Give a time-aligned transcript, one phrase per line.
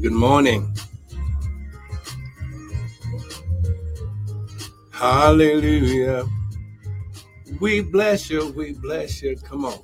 [0.00, 0.72] Good morning.
[4.92, 6.24] Hallelujah.
[7.60, 8.52] We bless you.
[8.52, 9.36] We bless you.
[9.38, 9.80] Come on.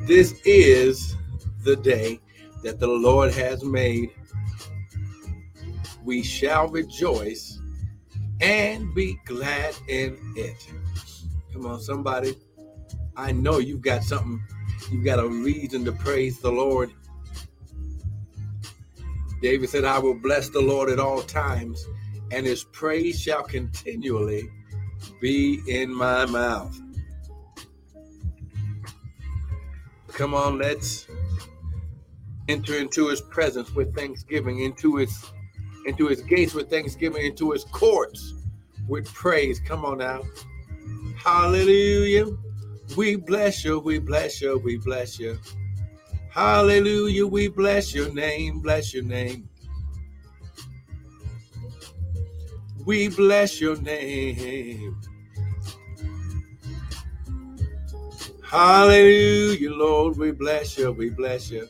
[0.00, 1.14] This is
[1.62, 2.18] the day
[2.64, 4.10] that the Lord has made.
[6.02, 7.60] We shall rejoice
[8.40, 10.66] and be glad in it.
[11.52, 12.34] Come on, somebody.
[13.16, 14.42] I know you've got something,
[14.90, 16.90] you've got a reason to praise the Lord.
[19.42, 21.86] David said, I will bless the Lord at all times
[22.32, 24.48] and his praise shall continually
[25.20, 26.80] be in my mouth.
[30.08, 31.06] Come on, let's
[32.48, 35.30] enter into his presence with thanksgiving, into his
[35.84, 38.34] into his gates with thanksgiving, into his courts
[38.88, 39.60] with praise.
[39.60, 40.22] Come on now.
[41.16, 42.26] Hallelujah.
[42.96, 45.38] We bless you, we bless you, we bless you.
[46.32, 47.26] Hallelujah.
[47.26, 49.50] We bless your name, bless your name.
[52.86, 54.96] We bless your name.
[58.42, 60.16] Hallelujah, Lord.
[60.16, 60.90] We bless you.
[60.92, 61.68] We bless you.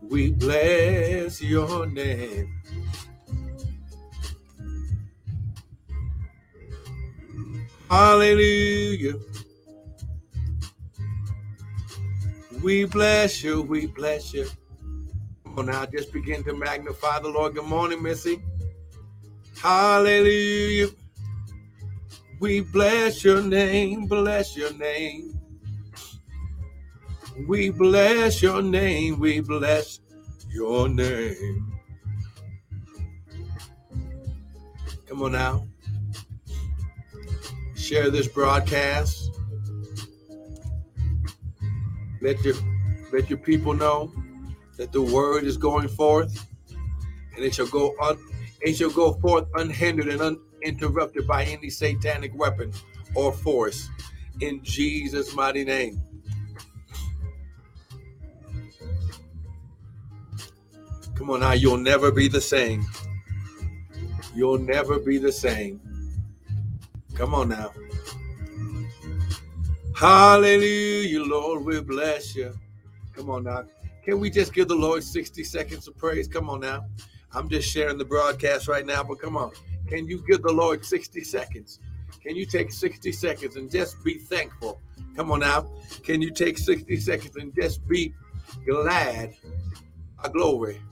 [0.00, 2.54] We bless your name.
[7.90, 9.14] Hallelujah.
[12.64, 13.60] We bless you.
[13.60, 14.46] We bless you.
[15.44, 17.54] Come on now, just begin to magnify the Lord.
[17.54, 18.42] Good morning, Missy.
[19.60, 20.88] Hallelujah.
[22.40, 25.38] We bless your name, bless your name.
[27.46, 30.00] We bless your name, we bless
[30.48, 31.70] your name.
[35.06, 35.66] Come on now.
[37.74, 39.23] Share this broadcast.
[42.24, 42.54] Let your
[43.12, 44.10] let your people know
[44.78, 46.48] that the word is going forth
[47.36, 48.18] and it shall go on
[48.62, 52.72] it shall go forth unhindered and uninterrupted by any satanic weapon
[53.14, 53.90] or force
[54.40, 56.00] in Jesus' mighty name.
[61.16, 62.86] Come on now, you'll never be the same.
[64.34, 65.78] You'll never be the same.
[67.14, 67.70] Come on now.
[70.04, 72.52] Hallelujah, Lord, we bless you.
[73.16, 73.64] Come on now.
[74.04, 76.28] Can we just give the Lord 60 seconds of praise?
[76.28, 76.84] Come on now.
[77.32, 79.52] I'm just sharing the broadcast right now, but come on.
[79.88, 81.80] Can you give the Lord 60 seconds?
[82.22, 84.78] Can you take 60 seconds and just be thankful?
[85.16, 85.70] Come on now.
[86.02, 88.12] Can you take 60 seconds and just be
[88.66, 89.32] glad?
[90.22, 90.82] A glory.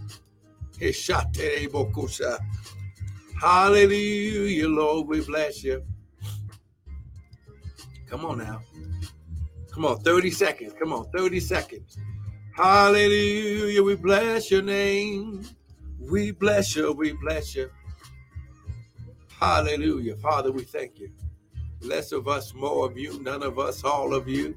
[3.39, 5.07] Hallelujah, Lord.
[5.07, 5.85] We bless you.
[8.09, 8.63] Come on now.
[9.73, 10.75] Come on, 30 seconds.
[10.79, 11.97] Come on, 30 seconds.
[12.55, 13.83] Hallelujah.
[13.83, 15.47] We bless your name.
[15.99, 16.93] We bless you.
[16.93, 17.71] We bless you.
[19.41, 20.17] Hallelujah.
[20.17, 21.11] Father, we thank you.
[21.81, 23.21] Less of us, more of you.
[23.23, 24.55] None of us, all of you.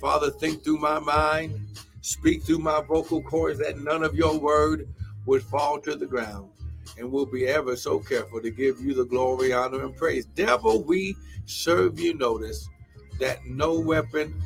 [0.00, 1.60] Father, think through my mind.
[2.00, 4.88] Speak through my vocal cords that none of your word
[5.26, 6.50] would fall to the ground.
[6.98, 10.24] And we'll be ever so careful to give you the glory, honor, and praise.
[10.24, 12.68] Devil, we serve you notice
[13.18, 14.40] that no weapon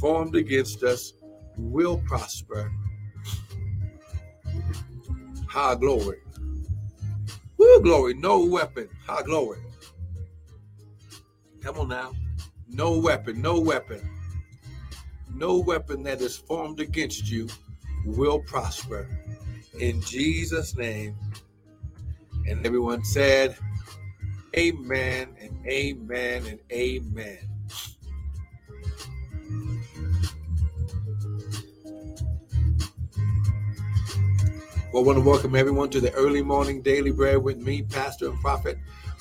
[0.00, 1.12] formed against us
[1.56, 2.70] will prosper
[5.56, 6.18] High glory.
[7.56, 8.12] Woo, glory.
[8.12, 8.90] No weapon.
[9.06, 9.58] High glory.
[11.62, 12.12] Come on now.
[12.68, 13.40] No weapon.
[13.40, 14.06] No weapon.
[15.34, 17.48] No weapon that is formed against you
[18.04, 19.08] will prosper.
[19.80, 21.16] In Jesus' name.
[22.46, 23.56] And everyone said,
[24.58, 27.38] Amen and amen and amen.
[34.96, 38.30] Well, I want to welcome everyone to the early morning daily bread with me, Pastor
[38.30, 38.78] and Prophet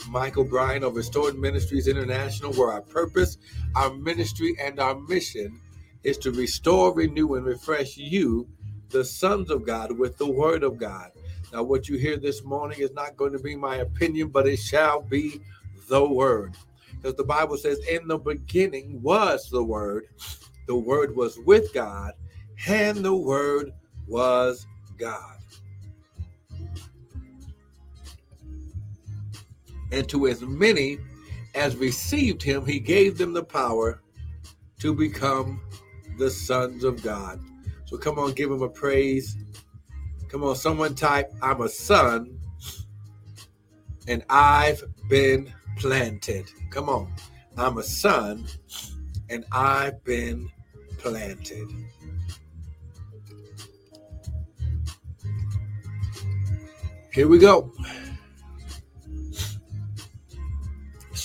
[0.08, 3.38] Michael Bryan of Restored Ministries International, where our purpose,
[3.76, 5.60] our ministry, and our mission
[6.06, 8.48] is to restore, renew, and refresh you,
[8.92, 11.12] the sons of God, with the word of God.
[11.52, 14.60] Now, what you hear this morning is not going to be my opinion, but it
[14.60, 15.42] shall be
[15.90, 16.56] the word.
[16.96, 20.08] Because the Bible says, In the beginning was the word,
[20.68, 22.14] the word was with God,
[22.66, 23.74] and the word
[24.08, 24.66] was
[24.98, 25.36] God.
[29.92, 30.98] and to as many
[31.54, 34.02] as received him, he gave them the power
[34.80, 35.62] to become
[36.18, 37.40] the sons of God.
[37.86, 39.38] So come on, give him a praise.
[40.28, 42.40] Come on, someone type, I'm a son
[44.08, 46.46] and I've been planted.
[46.72, 47.14] Come on,
[47.58, 48.46] I'm a son
[49.30, 50.50] and I've been
[50.98, 51.70] planted.
[57.14, 57.72] Here we go.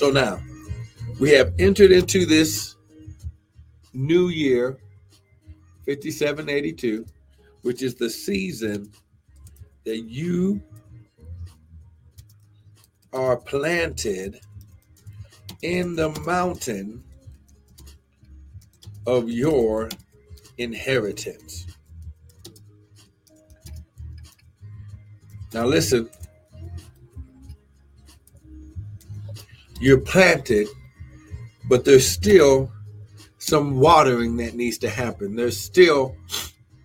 [0.01, 0.41] So now
[1.19, 2.77] we have entered into this
[3.93, 4.79] new year,
[5.85, 7.05] 5782,
[7.61, 8.91] which is the season
[9.85, 10.63] that you
[13.13, 14.41] are planted
[15.61, 17.05] in the mountain
[19.07, 19.91] of your
[20.57, 21.67] inheritance.
[25.53, 26.09] Now, listen,
[29.81, 30.69] you're planted,
[31.69, 32.71] but there's still
[33.39, 35.35] some watering that needs to happen.
[35.35, 36.15] There's still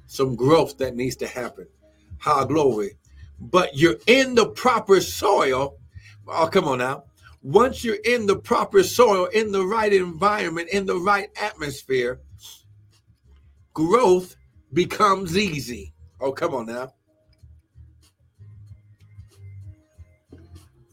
[0.07, 1.67] some growth that needs to happen.
[2.19, 2.97] High glory.
[3.39, 5.77] But you're in the proper soil.
[6.27, 7.03] Oh, come on now.
[7.43, 12.21] Once you're in the proper soil, in the right environment, in the right atmosphere,
[13.73, 14.35] growth
[14.73, 15.93] becomes easy.
[16.21, 16.93] Oh, come on now.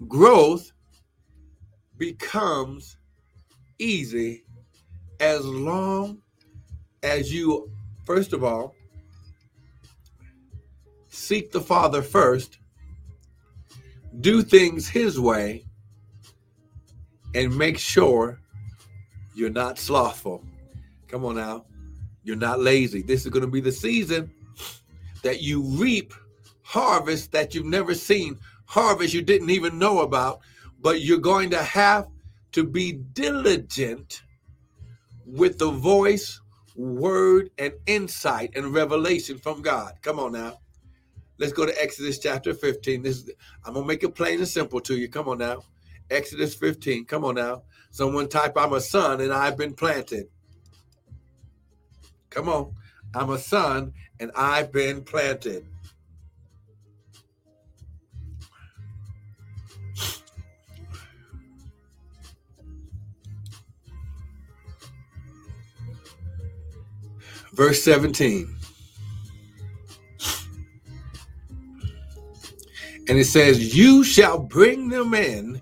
[0.08, 0.71] Growth
[2.02, 2.96] becomes
[3.78, 4.42] easy
[5.20, 6.18] as long
[7.04, 7.70] as you,
[8.04, 8.74] first of all,
[11.10, 12.58] seek the Father first,
[14.20, 15.64] do things His way,
[17.36, 18.40] and make sure
[19.36, 20.44] you're not slothful.
[21.06, 21.66] Come on now.
[22.24, 23.02] You're not lazy.
[23.02, 24.28] This is going to be the season
[25.22, 26.12] that you reap
[26.62, 30.40] harvest that you've never seen, harvest you didn't even know about,
[30.82, 32.08] but you're going to have
[32.52, 34.22] to be diligent
[35.24, 36.40] with the voice,
[36.76, 39.94] word, and insight and revelation from God.
[40.02, 40.58] Come on now.
[41.38, 43.02] Let's go to Exodus chapter 15.
[43.02, 43.30] This
[43.64, 45.08] I'm gonna make it plain and simple to you.
[45.08, 45.62] Come on now.
[46.10, 47.06] Exodus 15.
[47.06, 47.62] Come on now.
[47.90, 50.26] Someone type, I'm a son and I've been planted.
[52.30, 52.74] Come on.
[53.14, 55.66] I'm a son and I've been planted.
[67.52, 68.56] Verse 17.
[73.08, 75.60] And it says, You shall bring them in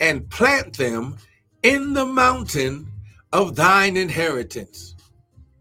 [0.00, 1.16] and plant them
[1.62, 2.90] in the mountain
[3.32, 4.94] of thine inheritance.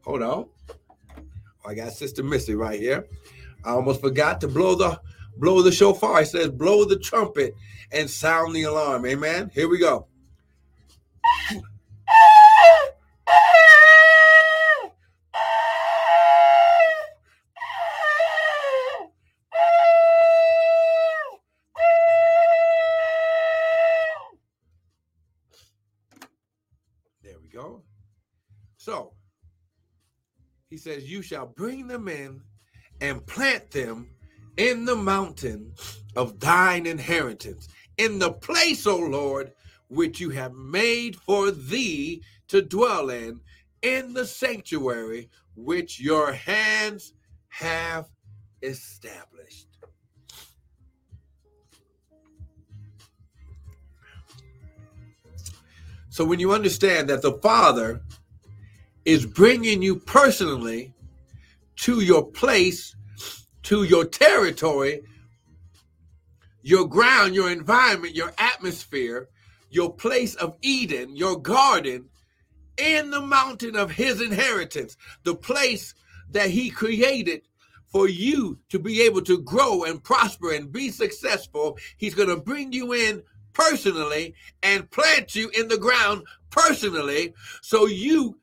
[0.03, 0.45] Hold on.
[1.17, 1.25] Oh,
[1.65, 3.07] I got Sister Missy right here.
[3.63, 4.99] I almost forgot to blow the
[5.37, 6.21] blow the shofar.
[6.21, 7.55] It says, blow the trumpet
[7.91, 9.05] and sound the alarm.
[9.05, 9.51] Amen.
[9.53, 10.07] Here we go.
[30.85, 32.41] Says, You shall bring them in
[33.01, 34.07] and plant them
[34.57, 35.73] in the mountain
[36.15, 37.67] of thine inheritance,
[37.97, 39.51] in the place, O Lord,
[39.87, 43.39] which you have made for thee to dwell in,
[43.81, 47.13] in the sanctuary which your hands
[47.47, 48.07] have
[48.61, 49.67] established.
[56.09, 58.01] So when you understand that the Father
[59.05, 60.93] is bringing you personally
[61.77, 62.95] to your place,
[63.63, 65.03] to your territory,
[66.61, 69.29] your ground, your environment, your atmosphere,
[69.69, 72.09] your place of Eden, your garden,
[72.77, 75.93] in the mountain of his inheritance, the place
[76.31, 77.41] that he created
[77.87, 81.77] for you to be able to grow and prosper and be successful.
[81.97, 87.85] He's going to bring you in personally and plant you in the ground personally so
[87.85, 88.37] you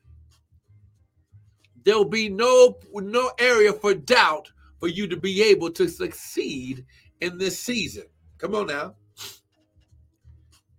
[1.83, 6.85] there'll be no no area for doubt for you to be able to succeed
[7.21, 8.03] in this season.
[8.37, 8.95] Come on now.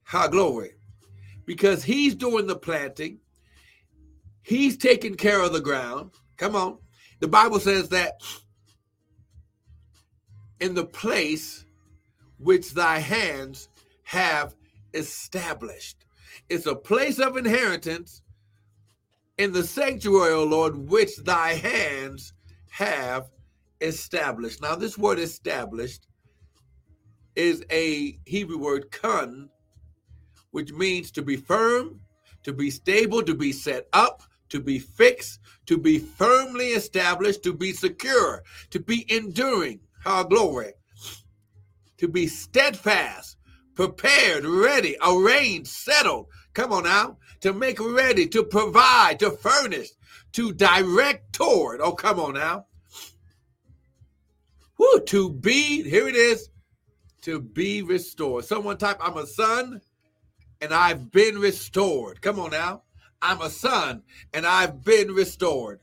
[0.04, 0.73] High glory.
[1.46, 3.20] Because he's doing the planting.
[4.42, 6.11] He's taking care of the ground.
[6.37, 6.78] Come on.
[7.20, 8.20] The Bible says that
[10.61, 11.64] in the place
[12.38, 13.68] which thy hands
[14.02, 14.54] have
[14.92, 16.04] established.
[16.49, 18.23] It's a place of inheritance
[19.38, 22.32] in the sanctuary, O Lord, which thy hands
[22.70, 23.30] have
[23.80, 24.62] established.
[24.62, 26.06] Now, this word established
[27.36, 29.48] is a Hebrew word kun,
[30.52, 32.00] which means to be firm,
[32.44, 37.52] to be stable, to be set up, to be fixed, to be firmly established, to
[37.52, 39.80] be secure, to be enduring.
[40.06, 40.74] Our glory.
[41.96, 43.38] To be steadfast,
[43.74, 46.26] prepared, ready, arranged, settled.
[46.54, 49.90] Come on now to make ready, to provide, to furnish,
[50.32, 51.80] to direct toward.
[51.80, 52.66] Oh, come on now.
[54.78, 56.49] Woo, to be, here it is,
[57.23, 58.44] to be restored.
[58.44, 59.80] Someone type, I'm a son
[60.61, 62.23] and I've been restored.
[62.23, 62.82] Come on now.
[63.20, 65.80] I'm a son and I've been restored.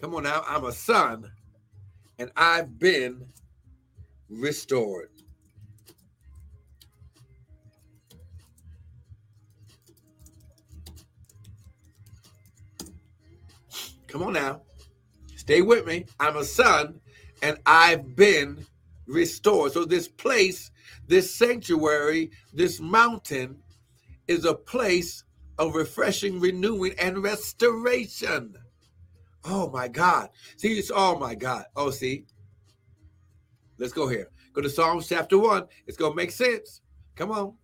[0.00, 0.42] Come on now.
[0.46, 1.30] I'm a son
[2.18, 3.26] and I've been
[4.28, 5.10] restored.
[14.10, 14.62] Come on now.
[15.36, 16.04] Stay with me.
[16.18, 17.00] I'm a son
[17.42, 18.66] and I've been
[19.06, 19.72] restored.
[19.72, 20.70] So, this place,
[21.06, 23.62] this sanctuary, this mountain
[24.26, 25.24] is a place
[25.58, 28.54] of refreshing, renewing, and restoration.
[29.44, 30.30] Oh my God.
[30.56, 31.64] See, it's oh my God.
[31.76, 32.26] Oh, see.
[33.78, 34.28] Let's go here.
[34.52, 35.66] Go to Psalms chapter one.
[35.86, 36.82] It's going to make sense.
[37.16, 37.54] Come on.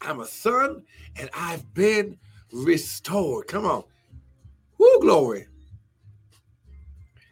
[0.00, 0.82] I'm a son
[1.16, 2.18] and I've been
[2.52, 3.48] restored.
[3.48, 3.84] Come on.
[4.78, 5.46] Woo, glory.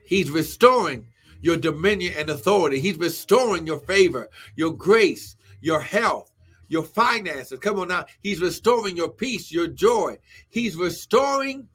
[0.04, 1.06] He's restoring
[1.40, 2.80] your dominion and authority.
[2.80, 6.32] He's restoring your favor, your grace, your health,
[6.68, 7.58] your finances.
[7.58, 8.06] Come on now.
[8.22, 10.18] He's restoring your peace, your joy.
[10.48, 11.68] He's restoring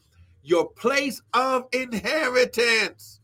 [0.43, 3.19] your place of inheritance.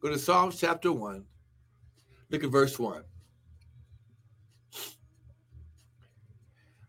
[0.00, 1.24] Go to Psalms chapter 1.
[2.30, 3.02] Look at verse 1.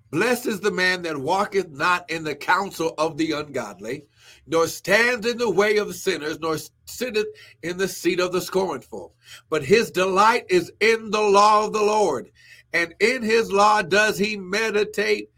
[0.09, 4.05] Blessed is the man that walketh not in the counsel of the ungodly,
[4.45, 7.27] nor stands in the way of sinners, nor sitteth
[7.61, 9.13] in the seat of the scornful.
[9.49, 12.31] But his delight is in the law of the Lord,
[12.71, 15.29] and in his law does he meditate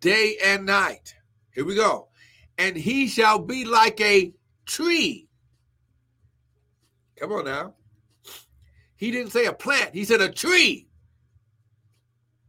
[0.00, 1.14] day and night.
[1.52, 2.08] Here we go.
[2.56, 4.32] And he shall be like a
[4.64, 5.28] tree.
[7.16, 7.74] Come on now.
[8.96, 10.85] He didn't say a plant, he said a tree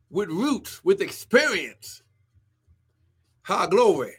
[0.10, 2.02] with roots, with experience.
[3.44, 4.16] Ha, glory.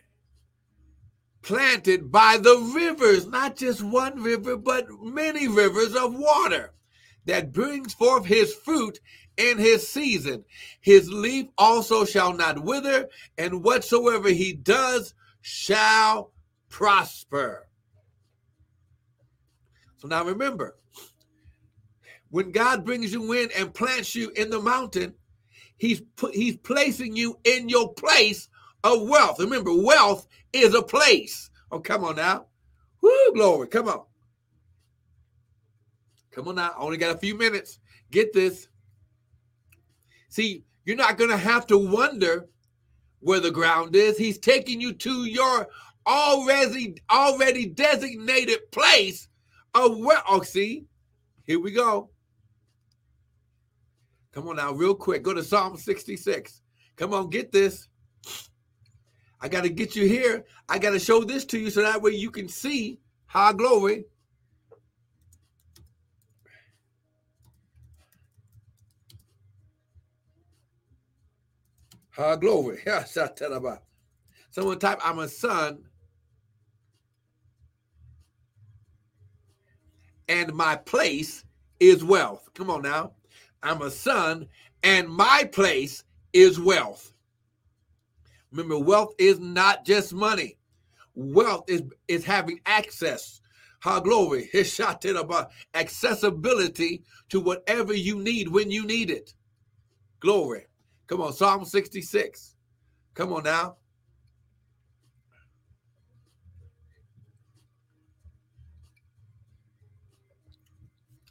[1.43, 6.73] Planted by the rivers, not just one river, but many rivers of water
[7.25, 9.01] that brings forth his fruit
[9.37, 10.45] in his season.
[10.81, 16.33] His leaf also shall not wither, and whatsoever he does shall
[16.69, 17.69] prosper.
[19.97, 20.77] So now remember,
[22.31, 25.15] when God brings you in and plants you in the mountain,
[25.79, 28.49] He's he's placing you in your place
[28.85, 29.39] of wealth.
[29.39, 31.51] Remember, wealth is a place.
[31.71, 32.47] Oh, come on now.
[33.01, 33.69] Woo, glory.
[33.69, 34.03] Come on.
[36.33, 36.75] Come on now.
[36.77, 37.79] I only got a few minutes.
[38.11, 38.69] Get this.
[40.29, 42.49] See, you're not going to have to wonder
[43.21, 44.17] where the ground is.
[44.17, 45.69] He's taking you to your
[46.07, 49.29] already already designated place
[49.75, 50.23] of where.
[50.29, 50.87] Oh, see,
[51.45, 52.11] here we go.
[54.33, 55.23] Come on now, real quick.
[55.23, 56.63] Go to Psalm 66.
[56.97, 57.89] Come on, get this.
[59.41, 60.45] I got to get you here.
[60.69, 64.05] I got to show this to you so that way you can see high glory.
[72.11, 72.81] High glory.
[72.87, 73.85] Yeah, shut up.
[74.51, 75.85] Someone type, I'm a son.
[80.29, 81.45] And my place
[81.81, 82.51] is wealth.
[82.55, 83.13] Come on now.
[83.63, 84.47] I'm a son,
[84.83, 87.13] and my place is wealth.
[88.53, 90.57] Remember, wealth is not just money.
[91.15, 93.41] Wealth is, is having access.
[93.81, 99.35] How glory, his about accessibility to whatever you need when you need it.
[100.21, 100.67] Glory.
[101.07, 102.55] Come on, Psalm 66.
[103.15, 103.77] Come on now.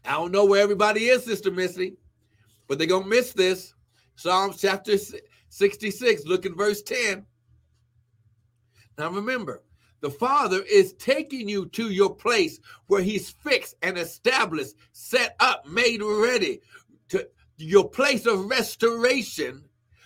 [0.05, 1.97] I don't know where everybody is, Sister Missy.
[2.67, 3.73] But they're going to miss this.
[4.15, 4.97] Psalms chapter
[5.49, 7.25] 66, look at verse 10.
[8.97, 9.63] Now remember,
[10.01, 15.67] the Father is taking you to your place where He's fixed and established, set up,
[15.67, 16.61] made ready
[17.09, 19.63] to your place of restoration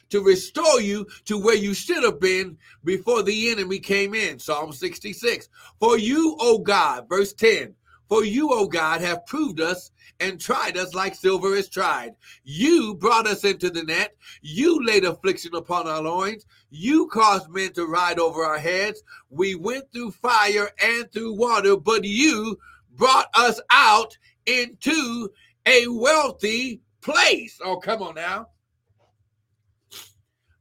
[0.09, 4.37] to restore you to where you should have been before the enemy came in.
[4.39, 5.49] Psalm 66.
[5.79, 7.73] For you, O God, verse 10,
[8.11, 9.89] for you, O God, have proved us
[10.19, 12.11] and tried us like silver is tried.
[12.43, 14.17] You brought us into the net.
[14.41, 16.45] You laid affliction upon our loins.
[16.69, 19.01] You caused men to ride over our heads.
[19.29, 22.59] We went through fire and through water, but you
[22.97, 25.29] brought us out into
[25.65, 27.61] a wealthy place.
[27.63, 28.49] Oh, come on now.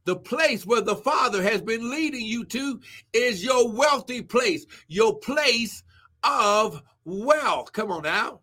[0.05, 2.79] The place where the Father has been leading you to
[3.11, 5.83] is your wealthy place, your place
[6.23, 7.71] of wealth.
[7.73, 8.41] Come on now.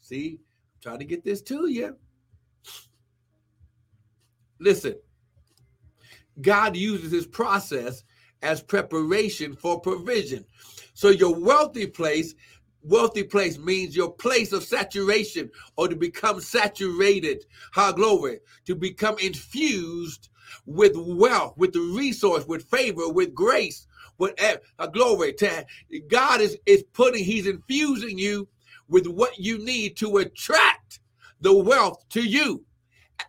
[0.00, 1.96] See, I'm trying to get this to you.
[4.60, 4.94] Listen,
[6.40, 8.04] God uses his process
[8.42, 10.44] as preparation for provision.
[10.94, 12.34] So your wealthy place,
[12.82, 17.44] wealthy place means your place of saturation or to become saturated.
[17.72, 20.28] How glory, to become infused
[20.66, 23.86] with wealth, with the resource, with favor, with grace,
[24.18, 24.34] with
[24.78, 25.32] a glory.
[25.34, 25.64] To,
[26.08, 28.48] God is, is putting, He's infusing you
[28.88, 31.00] with what you need to attract
[31.40, 32.64] the wealth to you.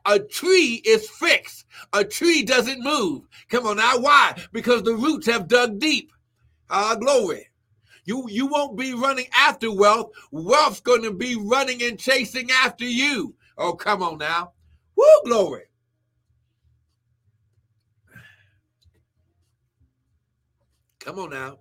[0.05, 1.65] A tree is fixed.
[1.93, 3.27] A tree doesn't move.
[3.50, 3.98] Come on now.
[4.00, 4.39] Why?
[4.51, 6.12] Because the roots have dug deep.
[6.69, 7.48] Ah, glory.
[8.05, 10.12] You you won't be running after wealth.
[10.31, 13.36] Wealth's going to be running and chasing after you.
[13.58, 14.53] Oh, come on now.
[14.96, 15.69] Woo, glory.
[21.00, 21.60] Come on now.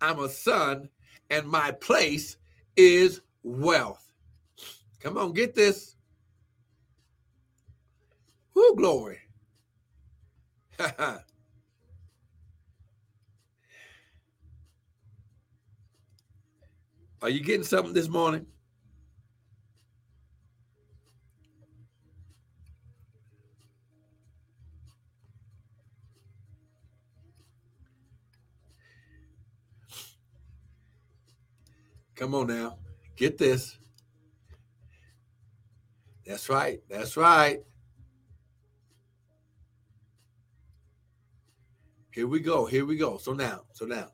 [0.00, 0.88] I'm a son,
[1.30, 2.36] and my place
[2.76, 4.12] is wealth.
[5.00, 5.96] Come on, get this.
[8.54, 9.18] Who glory.
[10.80, 11.20] Are
[17.28, 18.46] you getting something this morning?
[32.14, 32.78] Come on now.
[33.16, 33.78] Get this.
[36.26, 36.80] That's right.
[36.88, 37.60] That's right.
[42.12, 42.64] Here we go.
[42.64, 43.18] Here we go.
[43.18, 44.08] So now, so now.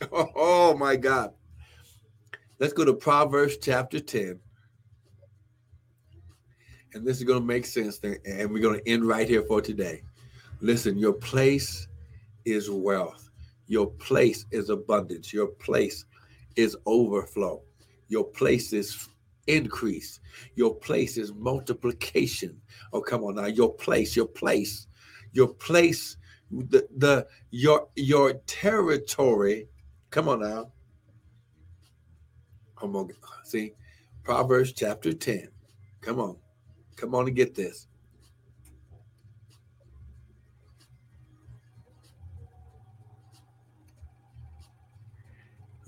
[0.12, 1.34] Oh, my God.
[2.58, 4.40] Let's go to Proverbs chapter 10.
[6.94, 8.00] And this is going to make sense.
[8.02, 10.02] And we're going to end right here for today.
[10.60, 11.88] Listen, your place
[12.44, 13.30] is wealth.
[13.66, 15.32] Your place is abundance.
[15.32, 16.04] Your place
[16.56, 17.62] is overflow.
[18.08, 19.08] Your place is
[19.46, 20.20] increase.
[20.54, 22.60] Your place is multiplication.
[22.92, 23.46] Oh, come on now.
[23.46, 24.86] Your place, your place,
[25.32, 26.16] your place,
[26.50, 29.68] the, the your your territory.
[30.10, 30.72] Come on now.
[32.76, 33.10] Come on.
[33.44, 33.72] See,
[34.24, 35.48] Proverbs chapter 10.
[36.00, 36.36] Come on.
[36.96, 37.86] Come on and get this.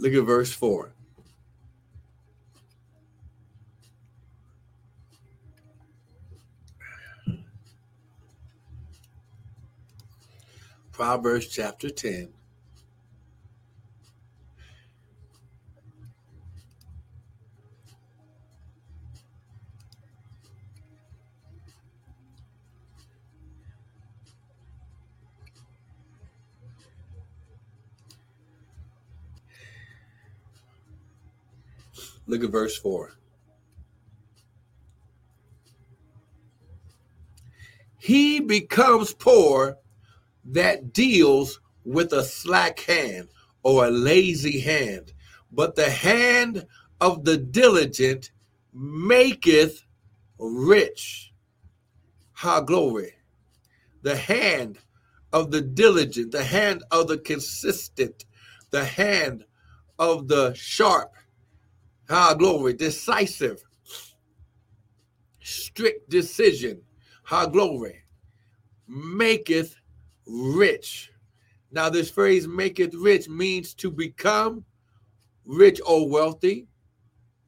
[0.03, 0.91] Look at verse 4.
[10.91, 12.31] Proverbs chapter 10.
[32.27, 33.13] Look at verse 4.
[37.99, 39.79] He becomes poor
[40.45, 43.29] that deals with a slack hand
[43.63, 45.13] or a lazy hand,
[45.53, 46.67] but the hand
[47.01, 48.33] of the diligent
[48.73, 49.85] maketh
[50.39, 51.33] rich.
[52.33, 53.13] Ha glory.
[54.03, 54.79] The hand
[55.33, 58.25] of the diligent, the hand of the consistent,
[58.71, 59.45] the hand
[59.99, 61.13] of the sharp.
[62.13, 62.75] Ha glory.
[62.75, 63.65] Decisive.
[65.41, 66.83] Strict decision.
[67.23, 68.03] Ha glory.
[68.87, 69.77] Maketh
[70.27, 71.11] rich.
[71.71, 74.63] Now, this phrase maketh rich means to become
[75.47, 76.67] rich or wealthy.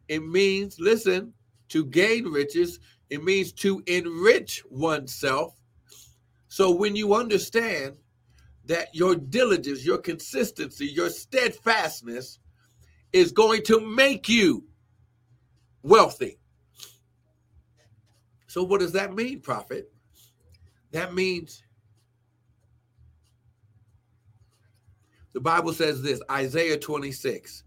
[0.08, 1.34] It means, listen,
[1.68, 2.80] to gain riches.
[3.10, 5.60] It means to enrich oneself.
[6.48, 7.98] So when you understand
[8.64, 12.38] that your diligence, your consistency, your steadfastness
[13.14, 14.64] is going to make you
[15.82, 16.38] wealthy.
[18.48, 19.90] So, what does that mean, prophet?
[20.92, 21.62] That means
[25.34, 27.64] The Bible says this Isaiah 26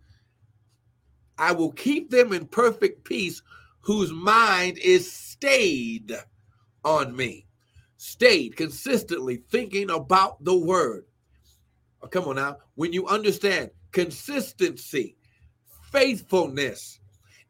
[1.38, 3.44] I will keep them in perfect peace
[3.82, 6.14] whose mind is stayed
[6.84, 7.46] on me.
[7.98, 11.06] Stayed consistently thinking about the word.
[12.02, 12.58] Oh, come on now.
[12.76, 15.18] When you understand consistency,
[15.92, 17.00] faithfulness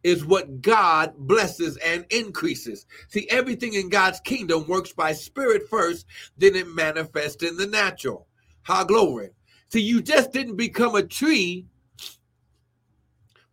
[0.03, 2.85] is what God blesses and increases.
[3.09, 6.05] See, everything in God's kingdom works by spirit first,
[6.37, 8.27] then it manifests in the natural.
[8.63, 9.31] How glory.
[9.69, 11.65] See, you just didn't become a tree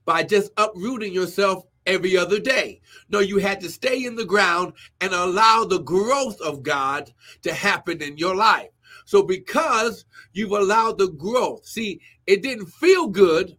[0.04, 2.80] by just uprooting yourself every other day.
[3.08, 7.52] No, you had to stay in the ground and allow the growth of God to
[7.52, 8.70] happen in your life.
[9.06, 13.56] So, because you've allowed the growth, see, it didn't feel good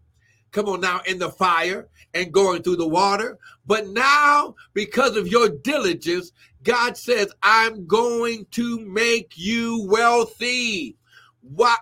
[0.55, 3.37] come on now, in the fire and going through the water.
[3.67, 6.31] But now, because of your diligence,
[6.63, 10.95] God says, I'm going to make you wealthy.
[11.41, 11.77] What?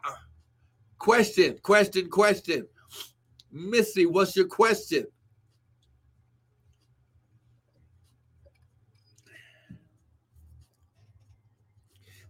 [0.97, 2.67] Question, question, question.
[3.51, 5.05] Missy, what's your question?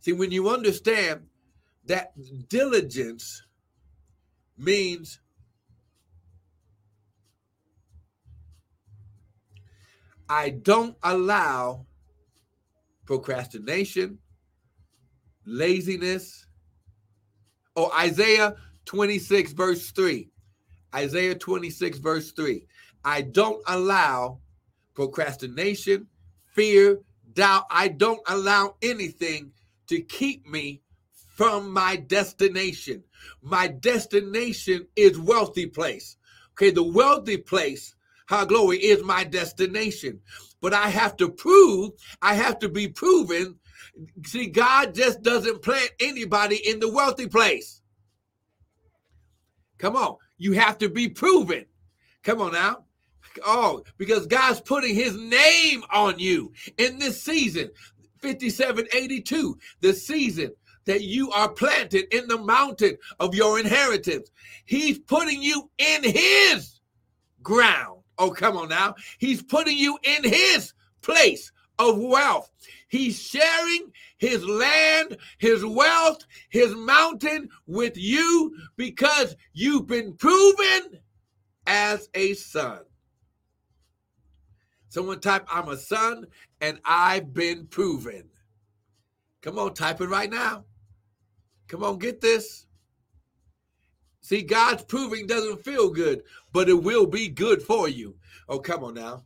[0.02, 1.22] See, when you understand
[1.86, 2.12] that
[2.50, 3.44] diligence
[4.58, 5.22] means
[10.30, 11.86] I don't allow
[13.06, 14.20] procrastination,
[15.46, 16.46] laziness.
[17.76, 18.56] Oh, Isaiah
[18.86, 20.30] 26, verse 3.
[20.96, 22.66] Isaiah 26, verse 3.
[23.04, 24.40] I don't allow
[24.94, 26.08] procrastination,
[26.54, 27.00] fear,
[27.34, 27.66] doubt.
[27.70, 29.52] I don't allow anything
[29.88, 30.82] to keep me
[31.36, 33.04] from my destination.
[33.42, 36.18] My destination is wealthy place.
[36.52, 40.20] Okay, the wealthy place, how glory is my destination.
[40.62, 43.60] But I have to prove, I have to be proven.
[44.26, 47.82] See, God just doesn't plant anybody in the wealthy place.
[49.78, 51.66] Come on, you have to be proven.
[52.24, 52.86] Come on now.
[53.46, 57.70] Oh, because God's putting his name on you in this season.
[58.22, 60.54] 5782, the season
[60.86, 64.32] that you are planted in the mountain of your inheritance.
[64.66, 66.80] He's putting you in his
[67.42, 68.03] ground.
[68.18, 68.96] Oh, come on now.
[69.18, 72.52] He's putting you in his place of wealth.
[72.88, 81.00] He's sharing his land, his wealth, his mountain with you because you've been proven
[81.66, 82.82] as a son.
[84.90, 86.28] Someone type, I'm a son
[86.62, 88.30] and I've been proven.
[89.42, 90.66] Come on, type it right now.
[91.68, 92.68] Come on, get this.
[94.24, 98.16] See, God's proving doesn't feel good, but it will be good for you.
[98.48, 99.26] Oh, come on now.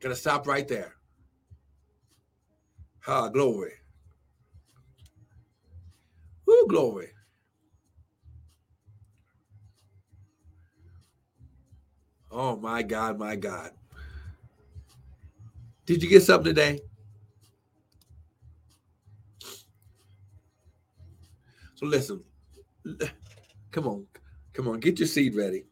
[0.00, 0.94] Gonna stop right there.
[3.06, 3.72] Ah, glory.
[6.46, 7.08] Who glory.
[12.30, 13.72] Oh my God, my God.
[15.84, 16.80] Did you get something today?
[21.78, 22.24] So listen,
[23.70, 24.04] come on,
[24.52, 25.62] come on, get your seed ready.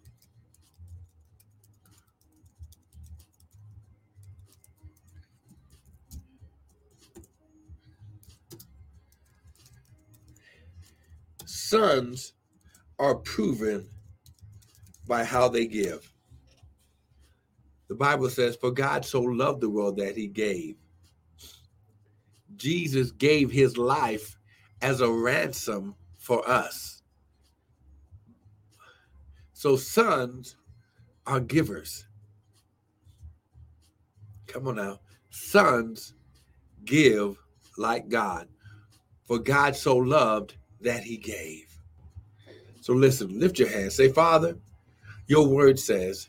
[11.44, 12.34] Sons
[13.00, 13.88] are proven
[15.08, 16.08] by how they give.
[17.88, 20.76] The Bible says, For God so loved the world that he gave.
[22.54, 24.38] Jesus gave his life
[24.82, 27.02] as a ransom for us.
[29.52, 30.56] So sons
[31.26, 32.06] are givers.
[34.46, 35.00] Come on now.
[35.30, 36.14] Sons
[36.84, 37.36] give
[37.76, 38.48] like God.
[39.24, 41.66] For God so loved that he gave.
[42.80, 43.96] So listen, lift your hands.
[43.96, 44.56] Say, Father,
[45.26, 46.28] your word says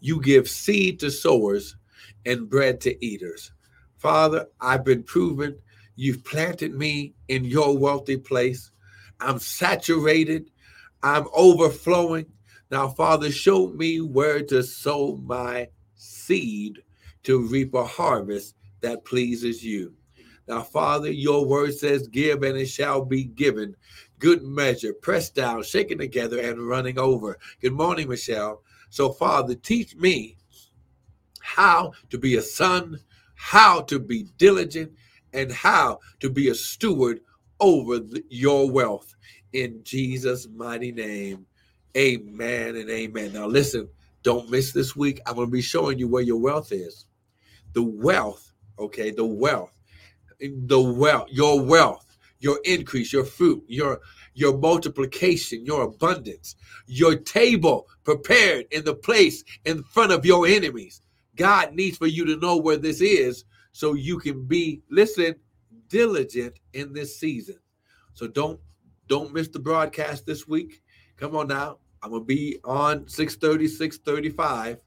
[0.00, 1.76] you give seed to sowers
[2.24, 3.52] and bread to eaters.
[3.96, 5.58] Father, I've been proven
[5.96, 8.70] You've planted me in your wealthy place.
[9.18, 10.50] I'm saturated.
[11.02, 12.26] I'm overflowing.
[12.70, 16.82] Now, Father, show me where to sow my seed
[17.22, 19.94] to reap a harvest that pleases you.
[20.48, 23.74] Now, Father, your word says, Give and it shall be given.
[24.18, 27.38] Good measure, pressed down, shaken together, and running over.
[27.60, 28.62] Good morning, Michelle.
[28.90, 30.36] So, Father, teach me
[31.40, 33.00] how to be a son,
[33.34, 34.92] how to be diligent,
[35.36, 37.20] and how to be a steward
[37.60, 39.14] over the, your wealth
[39.52, 41.46] in Jesus' mighty name.
[41.96, 43.32] Amen and amen.
[43.32, 43.88] Now, listen,
[44.22, 45.20] don't miss this week.
[45.26, 47.06] I'm going to be showing you where your wealth is.
[47.74, 49.76] The wealth, okay, the wealth,
[50.40, 54.00] the wealth, your wealth, your increase, your fruit, your
[54.34, 61.00] your multiplication, your abundance, your table prepared in the place in front of your enemies.
[61.36, 63.44] God needs for you to know where this is
[63.76, 65.34] so you can be listen
[65.88, 67.58] diligent in this season.
[68.14, 68.58] So don't
[69.06, 70.82] don't miss the broadcast this week.
[71.18, 71.76] Come on now.
[72.02, 74.82] I'm gonna be on 630, 635.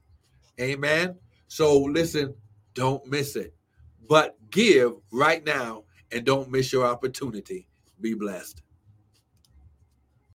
[0.60, 1.14] Amen.
[1.46, 2.34] So listen,
[2.74, 3.54] don't miss it.
[4.08, 7.68] But give right now and don't miss your opportunity.
[8.00, 8.60] Be blessed.